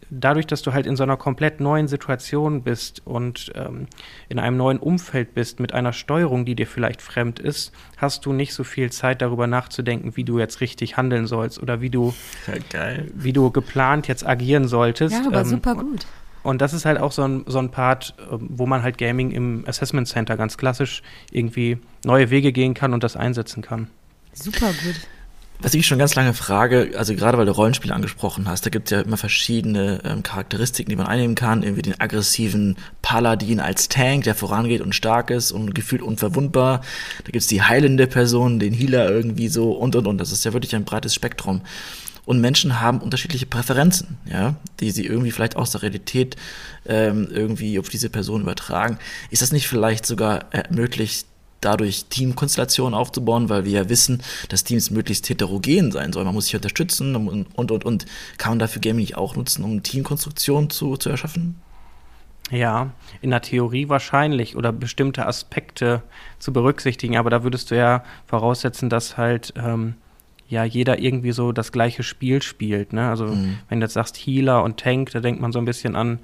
[0.09, 3.87] dadurch, dass du halt in so einer komplett neuen Situation bist und ähm,
[4.29, 8.33] in einem neuen Umfeld bist, mit einer Steuerung, die dir vielleicht fremd ist, hast du
[8.33, 12.13] nicht so viel Zeit darüber nachzudenken, wie du jetzt richtig handeln sollst oder wie du,
[12.73, 15.15] ja, wie du geplant jetzt agieren solltest.
[15.15, 16.05] Ja, aber ähm, super gut.
[16.43, 19.31] Und das ist halt auch so ein, so ein Part, ähm, wo man halt Gaming
[19.31, 23.87] im Assessment Center ganz klassisch irgendwie neue Wege gehen kann und das einsetzen kann.
[24.33, 25.07] Super gut.
[25.63, 28.91] Was ich schon ganz lange frage, also gerade weil du Rollenspiele angesprochen hast, da gibt
[28.91, 31.63] es ja immer verschiedene ähm, Charakteristiken, die man einnehmen kann.
[31.63, 36.81] Irgendwie den aggressiven Paladin als Tank, der vorangeht und stark ist und gefühlt unverwundbar.
[37.19, 40.17] Da gibt es die heilende Person, den Healer irgendwie so und und und.
[40.17, 41.61] Das ist ja wirklich ein breites Spektrum.
[42.25, 46.35] Und Menschen haben unterschiedliche Präferenzen, ja, die sie irgendwie vielleicht aus der Realität
[46.85, 48.97] ähm, irgendwie auf diese Person übertragen.
[49.29, 51.25] Ist das nicht vielleicht sogar ermöglicht,
[51.65, 56.25] dadurch Teamkonstellationen aufzubauen, weil wir ja wissen, dass Teams möglichst heterogen sein sollen.
[56.25, 58.05] Man muss sich unterstützen und, und, und, und.
[58.37, 61.55] Kann man dafür Gaming nicht auch nutzen, um Teamkonstruktionen zu, zu erschaffen?
[62.51, 66.03] Ja, in der Theorie wahrscheinlich oder bestimmte Aspekte
[66.39, 69.95] zu berücksichtigen, aber da würdest du ja voraussetzen, dass halt ähm,
[70.49, 72.93] ja jeder irgendwie so das gleiche Spiel spielt.
[72.93, 73.09] Ne?
[73.09, 73.57] Also mhm.
[73.69, 76.19] wenn du jetzt sagst Healer und Tank, da denkt man so ein bisschen an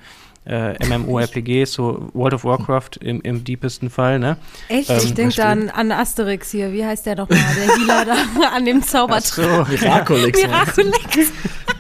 [0.50, 4.38] äh, MMORPGs, so World of Warcraft im, im deepesten Fall, ne?
[4.68, 4.90] Echt?
[4.90, 6.74] Ähm, ich denke da an, an, Asterix hier.
[6.74, 7.40] Wie heißt der nochmal?
[7.56, 8.16] Der Healer da
[8.56, 9.68] an dem Zaubertrank.
[9.68, 10.42] So, Miraculix.
[10.42, 11.32] Miraculix.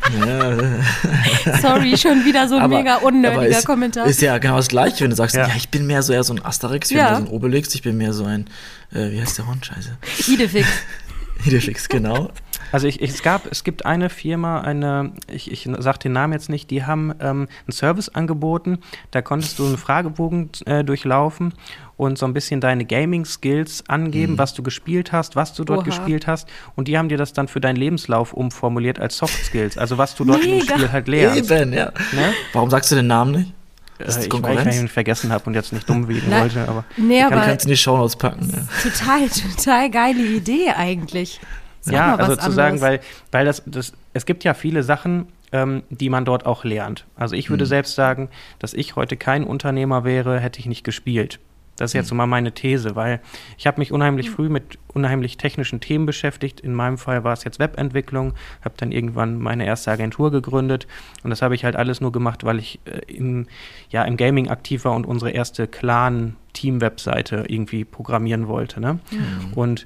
[1.61, 4.05] Sorry, schon wieder so ein aber, mega unnötiger ist, Kommentar.
[4.05, 6.23] Ist ja genau das Gleiche, wenn du sagst, ja, ja ich bin mehr so eher
[6.23, 8.45] so ein Asterix, ich bin mehr so ein Obelix, ich bin mehr so ein,
[8.91, 9.65] äh, wie heißt der Hund?
[9.65, 9.97] Scheiße.
[10.31, 10.67] Idefix.
[11.45, 12.31] Idefix, genau.
[12.71, 16.33] Also ich, ich, es gab, es gibt eine Firma, eine, ich, ich sage den Namen
[16.33, 18.79] jetzt nicht, die haben ähm, einen Service angeboten.
[19.11, 21.53] Da konntest du einen Fragebogen äh, durchlaufen
[21.97, 24.37] und so ein bisschen deine Gaming-Skills angeben, mhm.
[24.37, 25.85] was du gespielt hast, was du dort Oha.
[25.85, 26.47] gespielt hast.
[26.75, 30.15] Und die haben dir das dann für deinen Lebenslauf umformuliert als Soft Skills, also was
[30.15, 30.53] du dort Mega.
[30.53, 31.51] im Spiel halt lernst.
[31.51, 31.91] Eben, ja.
[32.13, 32.33] Ne?
[32.53, 33.53] Warum sagst du den Namen nicht?
[33.97, 36.65] Das ist äh, ich, weil ich ihn vergessen habe und jetzt nicht dumm wiegen wollte,
[36.69, 38.49] aber nee, aber kannst du in die Shownotes packen.
[38.49, 38.89] Ja.
[38.89, 41.41] Total, total geile Idee eigentlich.
[41.81, 42.99] Sag ja, also zu sagen, weil,
[43.31, 47.05] weil das, das, es gibt ja viele Sachen, ähm, die man dort auch lernt.
[47.15, 47.69] Also ich würde mhm.
[47.69, 51.39] selbst sagen, dass ich heute kein Unternehmer wäre, hätte ich nicht gespielt.
[51.79, 52.09] Das ist jetzt mhm.
[52.09, 53.21] so mal meine These, weil
[53.57, 54.33] ich habe mich unheimlich mhm.
[54.33, 56.59] früh mit unheimlich technischen Themen beschäftigt.
[56.59, 60.87] In meinem Fall war es jetzt Webentwicklung, habe dann irgendwann meine erste Agentur gegründet
[61.23, 63.47] und das habe ich halt alles nur gemacht, weil ich äh, im,
[63.89, 68.81] ja, im Gaming aktiv war und unsere erste Clan-Team-Webseite irgendwie programmieren wollte.
[68.81, 68.99] Ne?
[69.11, 69.53] Mhm.
[69.55, 69.85] Und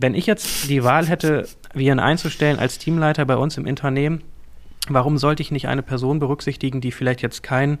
[0.00, 4.22] wenn ich jetzt die Wahl hätte, Viren einzustellen als Teamleiter bei uns im Unternehmen,
[4.88, 7.78] warum sollte ich nicht eine Person berücksichtigen, die vielleicht jetzt kein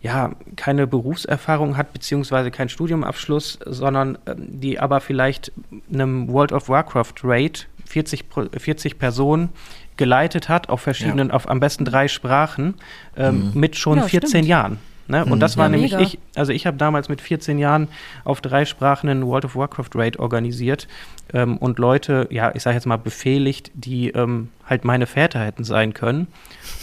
[0.00, 5.50] ja, keine Berufserfahrung hat, beziehungsweise keinen Studiumabschluss, sondern äh, die aber vielleicht
[5.92, 9.48] einem World of Warcraft Raid 40, 40 Personen
[9.96, 11.34] geleitet hat, auf verschiedenen, ja.
[11.34, 12.74] auf am besten drei Sprachen,
[13.16, 13.60] ähm, mhm.
[13.60, 14.46] mit schon ja, 14 stimmt.
[14.46, 14.78] Jahren.
[15.08, 15.24] Ne?
[15.24, 15.40] Und mhm.
[15.40, 16.04] das war ja, nämlich mega.
[16.04, 17.88] ich, also ich habe damals mit 14 Jahren
[18.24, 20.86] auf drei Sprachen einen World of Warcraft Raid organisiert
[21.32, 25.64] ähm, und Leute, ja, ich sage jetzt mal befehligt, die ähm, halt meine Väter hätten
[25.64, 26.28] sein können.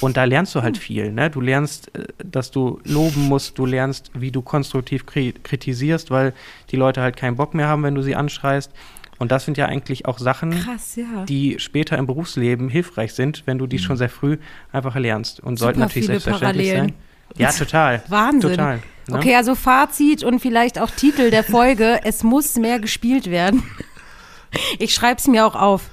[0.01, 1.11] Und da lernst du halt viel.
[1.11, 1.29] Ne?
[1.29, 6.33] Du lernst, äh, dass du loben musst, du lernst, wie du konstruktiv kritisierst, weil
[6.71, 8.71] die Leute halt keinen Bock mehr haben, wenn du sie anschreist.
[9.17, 11.25] Und das sind ja eigentlich auch Sachen, Krass, ja.
[11.25, 13.81] die später im Berufsleben hilfreich sind, wenn du die mhm.
[13.81, 14.37] schon sehr früh
[14.71, 16.89] einfach lernst und Super sollten natürlich selbstverständlich Parallelen.
[16.89, 17.14] sein.
[17.37, 18.03] Ja, total.
[18.07, 18.51] Wahnsinn.
[18.51, 18.81] Total.
[19.07, 19.17] Ne?
[19.17, 23.63] Okay, also Fazit und vielleicht auch Titel der Folge: Es muss mehr gespielt werden.
[24.79, 25.89] Ich schreibe es mir auch auf.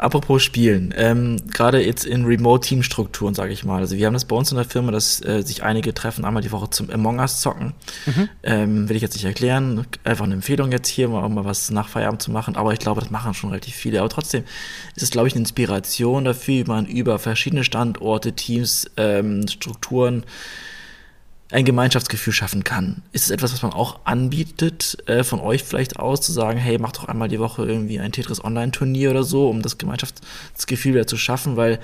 [0.00, 3.80] Apropos Spielen, ähm, gerade jetzt in Remote-Team-Strukturen, sage ich mal.
[3.80, 6.42] Also wir haben das bei uns in der Firma, dass äh, sich einige treffen einmal
[6.42, 7.74] die Woche zum Among Us zocken.
[8.06, 8.28] Mhm.
[8.42, 11.88] Ähm, will ich jetzt nicht erklären, einfach eine Empfehlung jetzt hier, mal, mal was nach
[11.88, 12.56] Feierabend zu machen.
[12.56, 14.00] Aber ich glaube, das machen schon relativ viele.
[14.00, 14.44] Aber trotzdem
[14.96, 20.24] ist es, glaube ich, eine Inspiration dafür, wie man über verschiedene Standorte, Teams, ähm, Strukturen
[21.50, 23.02] ein Gemeinschaftsgefühl schaffen kann.
[23.12, 26.78] Ist es etwas, was man auch anbietet, äh, von euch vielleicht aus, zu sagen, hey,
[26.78, 31.06] mach doch einmal die Woche irgendwie ein Tetris Online-Turnier oder so, um das Gemeinschaftsgefühl wieder
[31.06, 31.80] zu schaffen, weil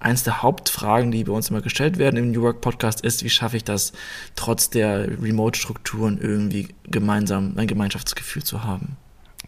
[0.00, 3.30] eins der Hauptfragen, die bei uns immer gestellt werden im New Work Podcast, ist, wie
[3.30, 3.92] schaffe ich das,
[4.34, 8.96] trotz der Remote-Strukturen irgendwie gemeinsam ein Gemeinschaftsgefühl zu haben?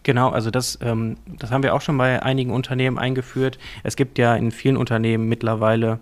[0.03, 3.59] Genau, also das, ähm, das haben wir auch schon bei einigen Unternehmen eingeführt.
[3.83, 5.99] Es gibt ja in vielen Unternehmen mittlerweile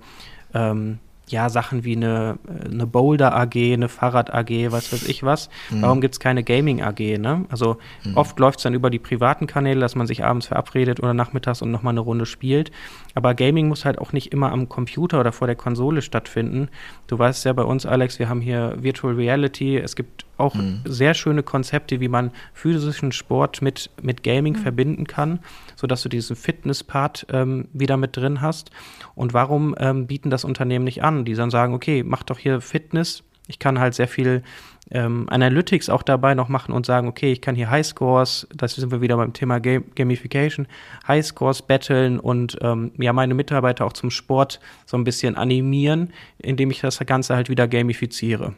[0.53, 5.49] ähm, ja, Sachen wie eine, eine Boulder AG, eine Fahrrad AG, was weiß ich was.
[5.69, 5.81] Mhm.
[5.81, 6.99] Warum gibt es keine Gaming AG?
[7.19, 7.45] Ne?
[7.49, 8.15] Also mhm.
[8.15, 11.61] oft läuft es dann über die privaten Kanäle, dass man sich abends verabredet oder nachmittags
[11.61, 12.71] und nochmal eine Runde spielt.
[13.17, 16.69] Aber Gaming muss halt auch nicht immer am Computer oder vor der Konsole stattfinden.
[17.08, 19.75] Du weißt ja bei uns, Alex, wir haben hier Virtual Reality.
[19.75, 20.82] Es gibt auch mhm.
[20.86, 24.60] sehr schöne Konzepte, wie man physischen Sport mit, mit Gaming mhm.
[24.60, 25.39] verbinden kann,
[25.75, 28.69] sodass du diesen Fitness-Part ähm, wieder mit drin hast.
[29.15, 31.25] Und warum ähm, bieten das Unternehmen nicht an?
[31.25, 33.23] Die dann sagen, okay, mach doch hier Fitness.
[33.47, 34.43] Ich kann halt sehr viel
[34.91, 38.91] ähm, Analytics auch dabei noch machen und sagen, okay, ich kann hier Highscores, das sind
[38.91, 40.67] wir wieder beim Thema Game Gamification,
[41.07, 46.71] Highscores battlen und ähm, ja, meine Mitarbeiter auch zum Sport so ein bisschen animieren, indem
[46.71, 48.53] ich das Ganze halt wieder gamifiziere.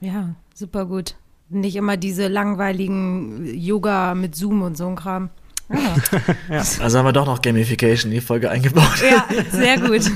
[0.00, 1.16] Ja, super gut.
[1.48, 5.30] Nicht immer diese langweiligen Yoga mit Zoom und so ein Kram.
[5.68, 5.96] Ah.
[6.50, 6.58] ja.
[6.58, 9.02] Also haben wir doch noch Gamification in die Folge eingebaut.
[9.02, 10.02] Ja, sehr gut.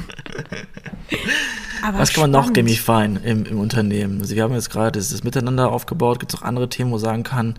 [1.84, 4.22] Aber Was kann man noch gamifyen im, im Unternehmen?
[4.22, 6.18] Also wir haben jetzt gerade das, das Miteinander aufgebaut.
[6.18, 7.56] Gibt es auch andere Themen, wo man sagen kann,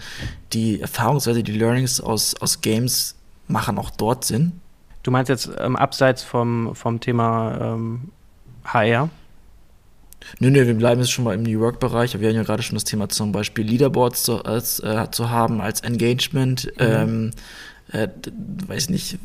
[0.52, 3.16] die Erfahrungswerte, die Learnings aus, aus Games
[3.48, 4.54] machen auch dort Sinn?
[5.04, 8.10] Du meinst jetzt ähm, abseits vom, vom Thema ähm,
[8.64, 9.12] HR?
[10.40, 12.20] Nö, nö, wir bleiben jetzt schon mal im New Work-Bereich.
[12.20, 15.62] Wir haben ja gerade schon das Thema zum Beispiel Leaderboards zu, als, äh, zu haben,
[15.62, 16.66] als Engagement.
[16.66, 16.72] Mhm.
[16.80, 17.32] Ähm,
[17.92, 18.08] äh,
[18.66, 19.20] weiß nicht,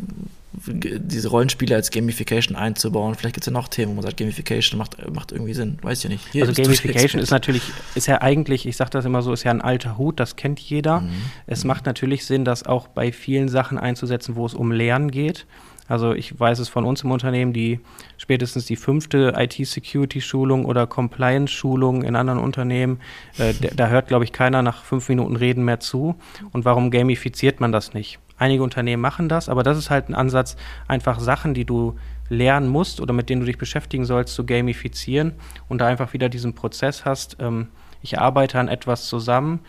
[0.67, 3.15] diese Rollenspiele als Gamification einzubauen.
[3.15, 5.79] Vielleicht gibt es ja noch Themen, wo man sagt, Gamification macht, macht irgendwie Sinn.
[5.83, 6.27] Weiß ich ja nicht.
[6.33, 7.63] Hier also Gamification ist natürlich,
[7.95, 10.61] ist ja eigentlich, ich sage das immer so, ist ja ein alter Hut, das kennt
[10.61, 11.01] jeder.
[11.01, 11.11] Mhm.
[11.47, 11.69] Es mhm.
[11.69, 15.47] macht natürlich Sinn, das auch bei vielen Sachen einzusetzen, wo es um Lernen geht.
[15.91, 17.81] Also ich weiß es von uns im Unternehmen, die
[18.17, 23.01] spätestens die fünfte IT-Security-Schulung oder Compliance-Schulung in anderen Unternehmen,
[23.39, 26.15] äh, da hört, glaube ich, keiner nach fünf Minuten Reden mehr zu.
[26.53, 28.21] Und warum gamifiziert man das nicht?
[28.41, 30.57] Einige Unternehmen machen das, aber das ist halt ein Ansatz,
[30.89, 31.99] einfach Sachen, die du
[32.31, 35.35] lernen musst oder mit denen du dich beschäftigen sollst, zu gamifizieren
[35.69, 37.37] und da einfach wieder diesen Prozess hast.
[37.39, 37.69] Ähm,
[38.01, 39.61] ich arbeite an etwas zusammen,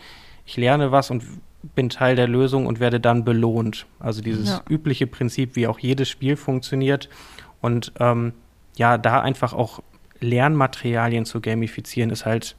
[0.46, 1.22] ich lerne was und
[1.74, 3.84] bin Teil der Lösung und werde dann belohnt.
[4.00, 4.62] Also dieses ja.
[4.70, 7.10] übliche Prinzip, wie auch jedes Spiel funktioniert.
[7.60, 8.32] Und ähm,
[8.76, 9.82] ja, da einfach auch
[10.20, 12.56] Lernmaterialien zu gamifizieren, ist halt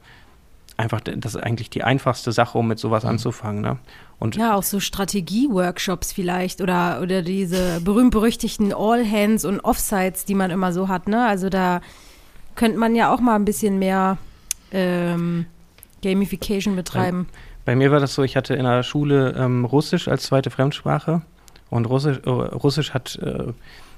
[0.77, 3.09] einfach, das ist eigentlich die einfachste Sache, um mit sowas mhm.
[3.09, 3.61] anzufangen.
[3.61, 3.77] Ne?
[4.19, 10.51] Und ja, auch so Strategie-Workshops vielleicht oder, oder diese berühmt-berüchtigten All-Hands und Offsites, die man
[10.51, 11.07] immer so hat.
[11.07, 11.25] Ne?
[11.25, 11.81] Also da
[12.55, 14.17] könnte man ja auch mal ein bisschen mehr
[14.71, 15.45] ähm,
[16.01, 17.27] Gamification betreiben.
[17.31, 17.39] Ja.
[17.65, 21.21] Bei mir war das so, ich hatte in der Schule ähm, Russisch als zweite Fremdsprache
[21.69, 23.53] und Russisch, äh, Russisch hat äh,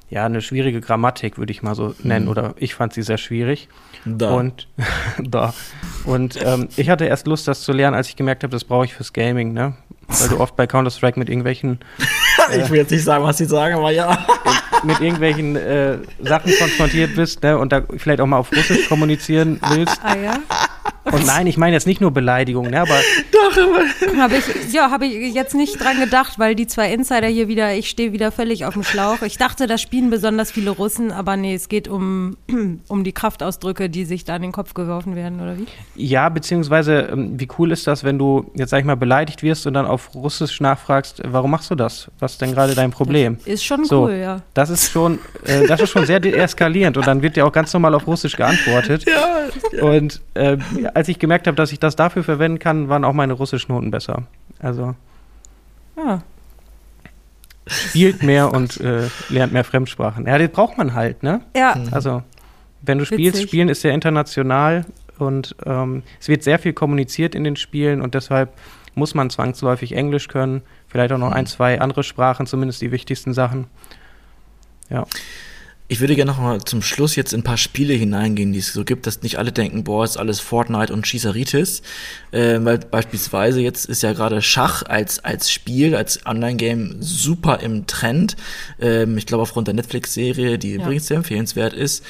[0.10, 2.32] ja eine schwierige Grammatik, würde ich mal so nennen, mhm.
[2.32, 3.70] oder ich fand sie sehr schwierig.
[4.06, 4.32] Da.
[4.32, 4.68] Und
[5.24, 5.54] da.
[6.06, 8.86] Und ähm, ich hatte erst Lust, das zu lernen, als ich gemerkt habe, das brauche
[8.86, 9.74] ich fürs Gaming, ne?
[10.08, 11.80] Weil du oft bei Counter-Strike mit irgendwelchen.
[12.52, 14.26] Äh, ich will jetzt nicht sagen, was sie sagen, aber ja.
[14.84, 17.58] mit irgendwelchen äh, Sachen konfrontiert bist, ne?
[17.58, 20.00] Und da vielleicht auch mal auf Russisch kommunizieren willst.
[20.04, 20.40] Ah ja?
[21.12, 22.96] Und nein, ich meine jetzt nicht nur Beleidigung, ne, aber.
[23.32, 24.22] Doch, aber.
[24.22, 27.76] Habe ich, ja, habe ich jetzt nicht dran gedacht, weil die zwei Insider hier wieder,
[27.76, 29.22] ich stehe wieder völlig auf dem Schlauch.
[29.22, 32.38] Ich dachte, da spielen besonders viele Russen, aber nee, es geht um,
[32.88, 35.66] um die Kraftausdrücke, die sich da in den Kopf geworfen werden, oder wie?
[35.96, 39.68] Ja, beziehungsweise, ähm, wie cool ist das, wenn du jetzt, sag ich mal, beleidigt wirst
[39.68, 42.10] und dann auf Russisch nachfragst, warum machst du das?
[42.20, 43.38] Was ist denn gerade dein Problem?
[43.38, 44.42] Das ist schon so, cool, ja.
[44.56, 47.72] Das ist schon, äh, das ist schon sehr deeskalierend und dann wird dir auch ganz
[47.74, 49.06] normal auf Russisch geantwortet.
[49.08, 49.84] Ja.
[49.84, 50.58] Und äh,
[50.94, 54.24] als ich gemerkt habe, dass ich das dafür verwenden kann, waren auch meine Russischnoten besser.
[54.60, 54.96] Also.
[55.98, 56.22] Ja.
[57.68, 60.28] Spielt mehr und äh, lernt mehr Fremdsprachen.
[60.28, 61.42] Ja, das braucht man halt, ne?
[61.56, 61.76] Ja.
[61.92, 62.22] Also,
[62.82, 63.50] wenn du spielst, Witzig.
[63.50, 64.86] Spielen ist sehr international
[65.18, 68.54] und ähm, es wird sehr viel kommuniziert in den Spielen und deshalb
[68.94, 73.34] muss man zwangsläufig Englisch können, vielleicht auch noch ein, zwei andere Sprachen, zumindest die wichtigsten
[73.34, 73.68] Sachen.
[74.90, 75.06] Ja.
[75.88, 78.74] Ich würde gerne noch mal zum Schluss jetzt in ein paar Spiele hineingehen, die es
[78.74, 81.84] so gibt, dass nicht alle denken, boah, ist alles Fortnite und Schießeritis.
[82.32, 87.86] Äh, weil beispielsweise jetzt ist ja gerade Schach als, als Spiel, als Online-Game super im
[87.86, 88.36] Trend.
[88.82, 90.82] Ähm, ich glaube, aufgrund der Netflix-Serie, die ja.
[90.82, 92.04] übrigens sehr empfehlenswert ist,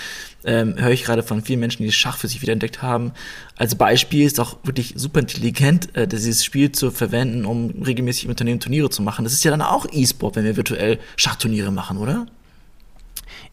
[0.46, 3.12] ähm, höre ich gerade von vielen Menschen, die Schach für sich wiederentdeckt haben.
[3.58, 8.30] Als Beispiel ist auch wirklich super intelligent, äh, dieses Spiel zu verwenden, um regelmäßig im
[8.30, 9.26] Unternehmen Turniere zu machen.
[9.26, 12.28] Das ist ja dann auch E-Sport, wenn wir virtuell Schachturniere machen, oder?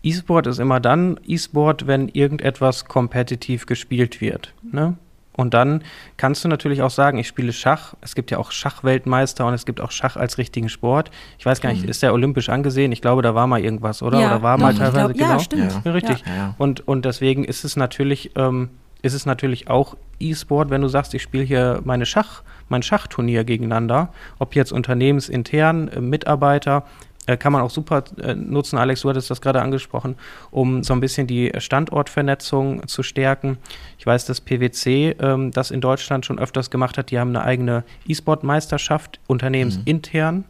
[0.03, 4.53] E-Sport ist immer dann E-Sport, wenn irgendetwas kompetitiv gespielt wird.
[4.63, 4.97] Ne?
[5.35, 5.83] Und dann
[6.19, 7.95] kannst du natürlich auch sagen, ich spiele Schach.
[8.01, 11.11] Es gibt ja auch Schachweltmeister und es gibt auch Schach als richtigen Sport.
[11.39, 11.89] Ich weiß gar nicht, mhm.
[11.89, 12.93] ist der olympisch angesehen?
[12.93, 14.21] Ich glaube, da war mal irgendwas, oder?
[14.21, 15.33] Ja, oder war mal teilweise glaub, genau.
[15.33, 15.81] Ja, stimmt.
[15.85, 15.91] Ja.
[15.93, 16.25] Richtig.
[16.27, 16.55] Ja.
[16.59, 18.69] Und, und deswegen ist es natürlich, ähm,
[19.01, 23.45] ist es natürlich auch E-Sport, wenn du sagst, ich spiele hier meine Schach, mein Schachturnier
[23.45, 26.85] gegeneinander, ob jetzt unternehmensintern, äh, Mitarbeiter,
[27.27, 28.79] äh, kann man auch super äh, nutzen.
[28.79, 30.17] Alex, du hattest das gerade angesprochen,
[30.51, 33.59] um so ein bisschen die Standortvernetzung zu stärken.
[33.99, 37.11] Ich weiß, dass PwC ähm, das in Deutschland schon öfters gemacht hat.
[37.11, 40.37] Die haben eine eigene E-Sport-Meisterschaft, unternehmensintern.
[40.37, 40.45] Mhm.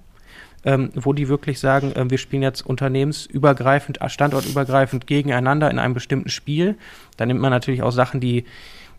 [0.65, 5.93] Ähm, wo die wirklich sagen, äh, wir spielen jetzt unternehmensübergreifend, äh, standortübergreifend gegeneinander in einem
[5.93, 6.77] bestimmten Spiel.
[7.17, 8.45] Da nimmt man natürlich auch Sachen, die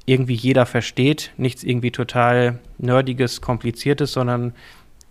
[0.05, 4.53] irgendwie jeder versteht, nichts irgendwie total nerdiges, kompliziertes, sondern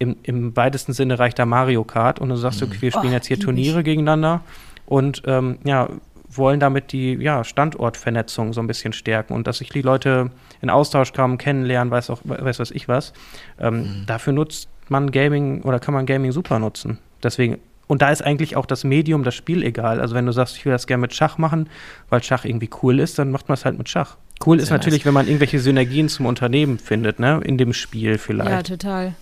[0.02, 2.68] im, im weitesten Sinne reicht da Mario Kart und du sagst, mhm.
[2.68, 3.84] okay, wir spielen oh, jetzt hier Turniere ich.
[3.84, 4.40] gegeneinander
[4.84, 5.88] und ähm, ja,
[6.28, 10.70] wollen damit die ja, Standortvernetzung so ein bisschen stärken und dass sich die Leute in
[10.70, 13.12] Austausch kommen, kennenlernen, weiß auch, weiß was ich was.
[13.60, 14.06] Ähm, mhm.
[14.06, 16.98] Dafür nutzt man Gaming oder kann man Gaming super nutzen.
[17.22, 20.00] Deswegen, und da ist eigentlich auch das Medium, das Spiel egal.
[20.00, 21.68] Also wenn du sagst, ich will das gerne mit Schach machen,
[22.08, 24.16] weil Schach irgendwie cool ist, dann macht man es halt mit Schach.
[24.44, 25.06] Cool Sehr ist natürlich, nice.
[25.06, 27.40] wenn man irgendwelche Synergien zum Unternehmen findet, ne?
[27.44, 28.50] In dem Spiel vielleicht.
[28.50, 29.14] Ja, total.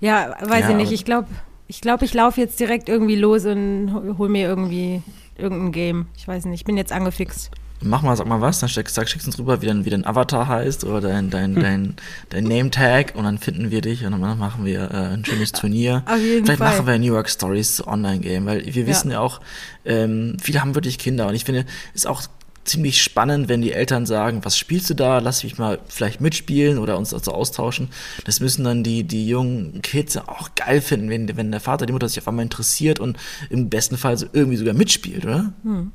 [0.00, 0.92] Ja, weiß ja, ich nicht.
[0.92, 1.28] Ich glaube,
[1.66, 5.02] ich, glaub, ich laufe jetzt direkt irgendwie los und hol mir irgendwie
[5.36, 6.06] irgendein Game.
[6.16, 7.50] Ich weiß nicht, ich bin jetzt angefixt.
[7.82, 10.46] Mach mal, sag mal was, dann schickst, schickst uns rüber, wie dein, wie dein Avatar
[10.48, 11.62] heißt oder dein, dein, hm.
[11.62, 11.96] dein,
[12.28, 16.02] dein Name-Tag und dann finden wir dich und dann machen wir äh, ein schönes Turnier.
[16.06, 16.74] Auf jeden Vielleicht Fall.
[16.74, 19.40] machen wir New York Stories Online-Game, weil wir wissen ja auch,
[19.86, 22.22] ähm, viele haben wirklich Kinder und ich finde, ist auch
[22.64, 26.78] ziemlich spannend, wenn die Eltern sagen, was spielst du da, lass mich mal vielleicht mitspielen
[26.78, 27.88] oder uns dazu austauschen.
[28.24, 31.92] Das müssen dann die, die jungen Kids auch geil finden, wenn, wenn der Vater, die
[31.92, 33.16] Mutter sich auf einmal interessiert und
[33.48, 35.52] im besten Fall so irgendwie sogar mitspielt, oder?
[35.62, 35.92] Hm.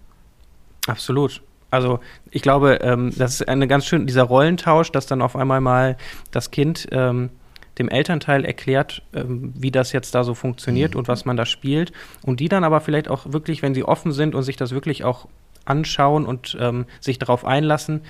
[0.87, 1.41] Absolut.
[1.71, 1.99] Also
[2.31, 5.97] ich glaube, ähm, das ist eine ganz schön, dieser Rollentausch, dass dann auf einmal mal
[6.31, 7.29] das Kind ähm,
[7.77, 10.99] dem Elternteil erklärt, ähm, wie das jetzt da so funktioniert mhm.
[10.99, 11.91] und was man da spielt.
[12.21, 15.03] Und die dann aber vielleicht auch wirklich, wenn sie offen sind und sich das wirklich
[15.03, 15.27] auch
[15.65, 18.01] anschauen und ähm, sich darauf einlassen,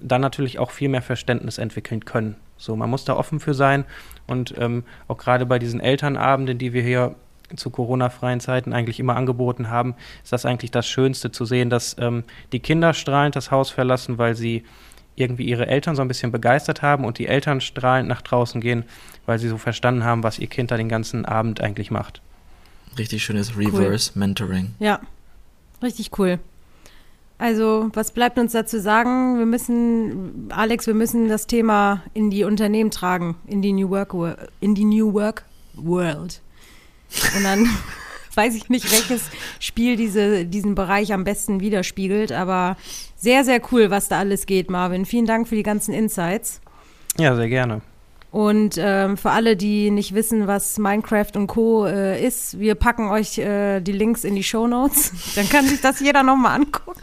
[0.00, 2.36] dann natürlich auch viel mehr Verständnis entwickeln können.
[2.56, 3.84] So, man muss da offen für sein
[4.26, 7.14] und ähm, auch gerade bei diesen Elternabenden, die wir hier
[7.56, 11.96] zu Corona-freien Zeiten eigentlich immer angeboten haben, ist das eigentlich das Schönste zu sehen, dass
[11.98, 14.64] ähm, die Kinder strahlend das Haus verlassen, weil sie
[15.14, 18.84] irgendwie ihre Eltern so ein bisschen begeistert haben und die Eltern strahlend nach draußen gehen,
[19.26, 22.22] weil sie so verstanden haben, was ihr Kind da den ganzen Abend eigentlich macht.
[22.98, 24.20] Richtig schönes Reverse cool.
[24.20, 24.74] Mentoring.
[24.78, 25.00] Ja,
[25.82, 26.38] richtig cool.
[27.42, 29.36] Also, was bleibt uns dazu sagen?
[29.36, 34.14] Wir müssen, Alex, wir müssen das Thema in die Unternehmen tragen, in die New Work,
[34.60, 36.40] in die New Work World.
[37.36, 37.68] Und dann
[38.36, 39.22] weiß ich nicht, welches
[39.58, 42.76] Spiel diese, diesen Bereich am besten widerspiegelt, aber
[43.16, 45.04] sehr, sehr cool, was da alles geht, Marvin.
[45.04, 46.60] Vielen Dank für die ganzen Insights.
[47.18, 47.80] Ja, sehr gerne.
[48.30, 51.86] Und ähm, für alle, die nicht wissen, was Minecraft und Co.
[51.86, 55.12] Äh, ist, wir packen euch äh, die Links in die Show Notes.
[55.34, 57.00] Dann kann sich das jeder nochmal angucken.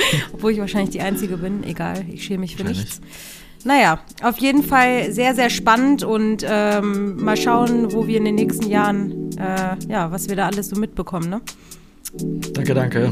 [0.32, 1.64] Obwohl ich wahrscheinlich die Einzige bin.
[1.64, 3.00] Egal, ich schäme mich für nichts.
[3.64, 8.36] Naja, auf jeden Fall sehr, sehr spannend und ähm, mal schauen, wo wir in den
[8.36, 11.28] nächsten Jahren, äh, ja, was wir da alles so mitbekommen.
[11.28, 11.40] Ne?
[12.52, 13.10] Danke, danke.